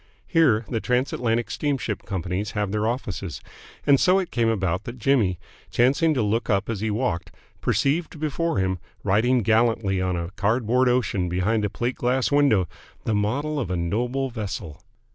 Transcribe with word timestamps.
Here 0.25 0.65
the 0.67 0.79
Trans 0.81 1.13
Atlantic 1.13 1.51
steamship 1.51 2.01
companies 2.07 2.53
have 2.53 2.71
their 2.71 2.87
offices, 2.87 3.39
and 3.85 3.99
so 3.99 4.17
it 4.17 4.31
came 4.31 4.49
about 4.49 4.85
that 4.85 4.97
Jimmy, 4.97 5.37
chancing 5.69 6.15
to 6.15 6.23
look 6.23 6.49
up 6.49 6.71
as 6.71 6.79
he 6.79 6.89
walked, 6.89 7.29
perceived 7.61 8.19
before 8.19 8.57
him, 8.57 8.79
riding 9.03 9.43
gallantly 9.43 10.01
on 10.01 10.15
a 10.15 10.31
cardboard 10.31 10.89
ocean 10.89 11.29
behind 11.29 11.63
a 11.63 11.69
plate 11.69 11.97
glass 11.97 12.31
window, 12.31 12.67
the 13.03 13.13
model 13.13 13.59
of 13.59 13.69
a 13.69 13.77
noble 13.77 14.31
vessel. 14.31 14.81